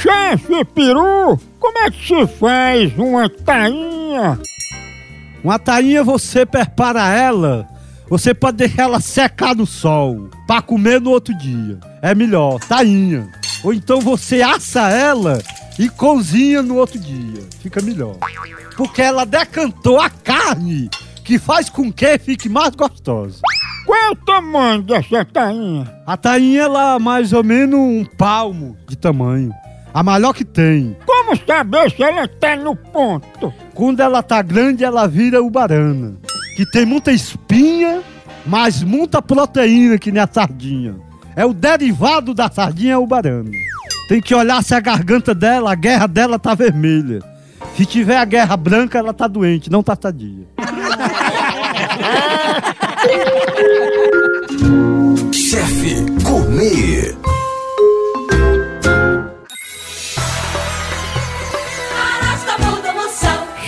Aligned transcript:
Chefe 0.00 0.64
Peru, 0.74 1.38
como 1.58 1.78
é 1.78 1.90
que 1.90 2.06
se 2.06 2.26
faz 2.38 2.96
uma 2.96 3.28
tainha? 3.28 4.38
Uma 5.42 5.58
tainha 5.58 6.04
você 6.04 6.46
prepara 6.46 7.08
ela, 7.08 7.68
você 8.08 8.32
pode 8.32 8.58
deixar 8.58 8.84
ela 8.84 9.00
secar 9.00 9.56
no 9.56 9.66
sol, 9.66 10.28
para 10.46 10.62
comer 10.62 11.00
no 11.00 11.10
outro 11.10 11.36
dia. 11.36 11.80
É 12.00 12.14
melhor, 12.14 12.60
tainha. 12.60 13.28
Ou 13.64 13.72
então 13.72 14.00
você 14.00 14.42
assa 14.42 14.88
ela 14.88 15.42
e 15.78 15.88
cozinha 15.88 16.62
no 16.62 16.76
outro 16.76 16.98
dia. 16.98 17.42
Fica 17.60 17.82
melhor. 17.82 18.16
Porque 18.76 19.02
ela 19.02 19.24
decantou 19.24 20.00
a 20.00 20.08
carne, 20.08 20.88
que 21.24 21.38
faz 21.38 21.68
com 21.68 21.92
que 21.92 22.18
fique 22.18 22.48
mais 22.48 22.74
gostosa. 22.74 23.40
Qual 23.92 24.00
é 24.00 24.10
o 24.10 24.16
tamanho 24.16 24.82
dessa 24.82 25.22
tainha? 25.22 25.86
A 26.06 26.16
tainha, 26.16 26.62
ela 26.62 26.98
mais 26.98 27.30
ou 27.34 27.44
menos 27.44 27.78
um 27.78 28.06
palmo 28.16 28.74
de 28.88 28.96
tamanho. 28.96 29.52
A 29.92 30.02
maior 30.02 30.32
que 30.32 30.46
tem. 30.46 30.96
Como 31.04 31.36
saber 31.36 31.90
se 31.90 32.02
ela 32.02 32.26
tá 32.26 32.56
no 32.56 32.74
ponto? 32.74 33.52
Quando 33.74 34.00
ela 34.00 34.22
tá 34.22 34.40
grande, 34.40 34.82
ela 34.82 35.06
vira 35.06 35.42
o 35.42 35.50
barana. 35.50 36.16
Que 36.56 36.64
tem 36.64 36.86
muita 36.86 37.12
espinha, 37.12 38.00
mas 38.46 38.82
muita 38.82 39.20
proteína 39.20 39.98
que 39.98 40.10
nem 40.10 40.22
a 40.22 40.26
sardinha. 40.26 40.94
É 41.36 41.44
o 41.44 41.52
derivado 41.52 42.32
da 42.32 42.50
sardinha, 42.50 42.94
é 42.94 42.96
o 42.96 43.06
barana. 43.06 43.50
Tem 44.08 44.22
que 44.22 44.34
olhar 44.34 44.64
se 44.64 44.74
a 44.74 44.80
garganta 44.80 45.34
dela, 45.34 45.70
a 45.70 45.74
guerra 45.74 46.06
dela 46.06 46.38
tá 46.38 46.54
vermelha. 46.54 47.18
Se 47.76 47.84
tiver 47.84 48.16
a 48.16 48.24
guerra 48.24 48.56
branca, 48.56 48.98
ela 48.98 49.12
tá 49.12 49.28
doente, 49.28 49.70
não 49.70 49.82
tá 49.82 49.94
sadia. 50.00 50.46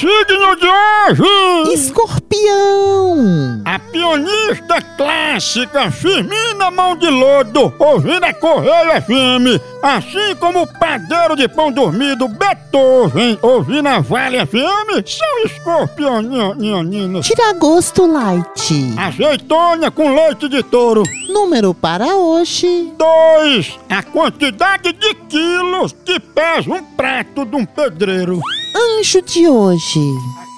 Signo 0.00 0.56
de 0.56 0.66
hoje! 0.66 1.74
Escorpião! 1.74 3.60
A 3.66 3.78
pianista 3.78 4.80
clássica 4.96 5.90
Firmina 5.90 6.70
Mão 6.70 6.96
de 6.96 7.10
Lodo, 7.10 7.70
ouvindo 7.78 8.24
a 8.24 8.32
Correia 8.32 8.98
FM, 9.02 9.60
assim 9.82 10.34
como 10.36 10.62
o 10.62 10.66
padeiro 10.66 11.36
de 11.36 11.46
pão 11.48 11.70
dormido 11.70 12.26
Beethoven, 12.28 13.38
ouvindo 13.42 13.88
a 13.90 14.00
Vale 14.00 14.38
FM, 14.46 15.06
são 15.06 15.44
escorpioninos. 15.44 17.26
Tira 17.26 17.52
gosto 17.52 18.06
light. 18.06 18.94
Azeitona 18.96 19.90
com 19.90 20.14
leite 20.14 20.48
de 20.48 20.62
touro. 20.62 21.02
Número 21.28 21.74
para 21.74 22.16
hoje. 22.16 22.90
2. 22.96 23.78
A 23.90 24.02
quantidade 24.02 24.94
de 24.94 25.14
quilos 25.28 25.94
que 26.06 26.18
pesa 26.18 26.70
um 26.70 26.82
prato 26.82 27.44
de 27.44 27.54
um 27.54 27.66
pedreiro. 27.66 28.40
Anjo 28.74 29.22
de 29.22 29.48
hoje. 29.48 30.00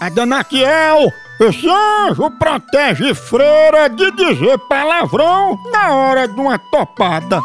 A 0.00 0.08
Danaquiel, 0.08 1.12
esse 1.40 1.68
anjo 1.68 2.30
protege 2.38 3.14
freira 3.14 3.88
de 3.88 4.10
dizer 4.12 4.58
palavrão 4.68 5.58
na 5.72 5.94
hora 5.94 6.28
de 6.28 6.38
uma 6.38 6.58
topada. 6.58 7.40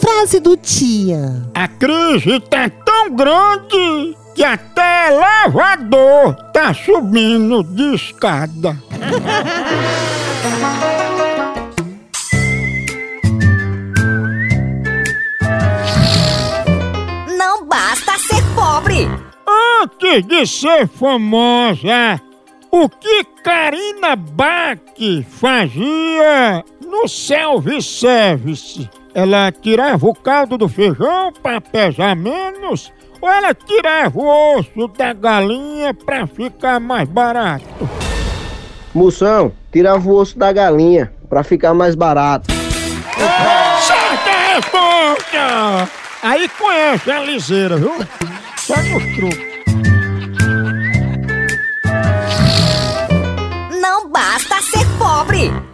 Frase 0.00 0.40
do 0.40 0.56
dia. 0.56 1.48
A 1.54 1.66
crise 1.68 2.40
tá 2.40 2.68
tão 2.68 3.10
grande 3.10 4.16
que 4.34 4.44
até 4.44 5.08
elevador 5.08 6.34
tá 6.52 6.72
subindo 6.74 7.62
de 7.62 7.94
escada. 7.94 8.76
Antes 20.12 20.26
de 20.26 20.46
ser 20.46 20.86
famosa, 20.88 22.20
o 22.70 22.86
que 22.86 23.24
Karina 23.42 24.14
Bach 24.14 24.78
fazia 25.26 26.62
no 26.84 27.08
self-service? 27.08 28.90
Ela 29.14 29.50
tirava 29.50 30.06
o 30.06 30.14
caldo 30.14 30.58
do 30.58 30.68
feijão 30.68 31.32
para 31.42 31.62
pesar 31.62 32.14
menos 32.14 32.92
ou 33.22 33.30
ela 33.30 33.54
tirava 33.54 34.18
o 34.18 34.58
osso 34.58 34.86
da 34.88 35.14
galinha 35.14 35.94
para 35.94 36.26
ficar 36.26 36.78
mais 36.78 37.08
barato? 37.08 37.64
Moção, 38.92 39.50
tirava 39.72 40.06
o 40.06 40.14
osso 40.14 40.38
da 40.38 40.52
galinha 40.52 41.10
pra 41.26 41.42
ficar 41.42 41.72
mais 41.72 41.94
barato. 41.94 42.52
Certa 43.80 44.54
resposta! 44.56 45.88
Aí 46.22 46.46
conhece 46.50 47.10
a 47.10 47.20
liseira, 47.20 47.78
viu? 47.78 47.94
Só 48.58 48.76
nos 48.76 49.16
truques. 49.16 49.51
Não 55.42 55.48
basta 55.50 55.50
ser 55.50 55.50
pobre. 55.50 55.71